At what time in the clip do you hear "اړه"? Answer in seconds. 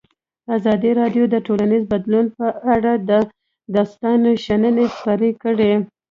2.75-2.93